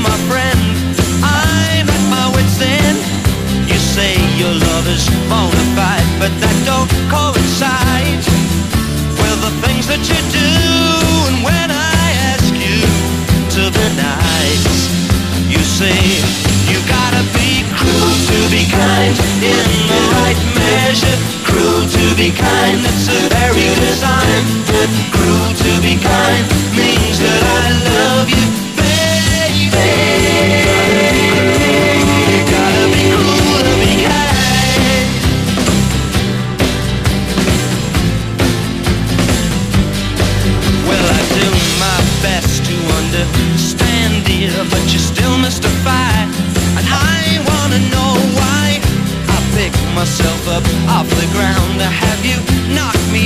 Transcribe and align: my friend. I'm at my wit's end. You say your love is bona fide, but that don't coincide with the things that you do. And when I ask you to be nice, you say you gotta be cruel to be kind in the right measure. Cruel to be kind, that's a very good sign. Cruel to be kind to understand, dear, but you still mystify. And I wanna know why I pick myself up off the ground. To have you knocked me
my 0.00 0.16
friend. 0.30 0.58
I'm 1.22 1.86
at 1.88 2.04
my 2.10 2.26
wit's 2.34 2.60
end. 2.60 2.98
You 3.66 3.78
say 3.78 4.14
your 4.38 4.54
love 4.54 4.86
is 4.86 5.04
bona 5.28 5.64
fide, 5.74 6.06
but 6.22 6.32
that 6.38 6.56
don't 6.64 6.90
coincide 7.10 8.22
with 9.18 9.38
the 9.42 9.52
things 9.66 9.86
that 9.90 10.02
you 10.06 10.20
do. 10.30 10.50
And 11.30 11.38
when 11.42 11.68
I 11.70 12.02
ask 12.32 12.52
you 12.54 12.78
to 13.58 13.62
be 13.74 13.86
nice, 13.98 14.88
you 15.50 15.60
say 15.62 15.98
you 16.70 16.78
gotta 16.86 17.22
be 17.34 17.66
cruel 17.74 18.14
to 18.30 18.38
be 18.54 18.64
kind 18.70 19.14
in 19.42 19.66
the 19.90 20.00
right 20.14 20.40
measure. 20.54 21.18
Cruel 21.42 21.82
to 21.86 22.04
be 22.14 22.30
kind, 22.30 22.78
that's 22.84 23.08
a 23.10 23.20
very 23.34 23.66
good 23.74 23.96
sign. 23.98 24.42
Cruel 25.10 25.50
to 25.64 25.70
be 25.82 25.98
kind 25.98 26.44
to 43.18 43.24
understand, 43.24 44.24
dear, 44.26 44.54
but 44.70 44.82
you 44.92 44.98
still 44.98 45.36
mystify. 45.38 46.14
And 46.78 46.86
I 46.86 47.42
wanna 47.48 47.80
know 47.90 48.12
why 48.38 48.78
I 49.34 49.38
pick 49.58 49.74
myself 49.94 50.42
up 50.46 50.64
off 50.94 51.08
the 51.20 51.26
ground. 51.34 51.80
To 51.82 51.88
have 52.04 52.20
you 52.24 52.38
knocked 52.76 53.08
me 53.10 53.24